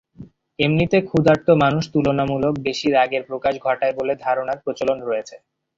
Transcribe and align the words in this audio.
এমনিতে 0.59 0.97
ক্ষুধার্ত 1.01 1.47
মানুষ 1.63 1.83
তুলনামূলক 1.93 2.53
বেশি 2.67 2.87
রাগের 2.91 3.23
প্রকাশ 3.29 3.53
ঘটায় 3.65 3.93
বলে 3.99 4.13
ধারণার 4.25 4.57
প্রচলন 4.63 4.97
রয়েছে। 5.03 5.35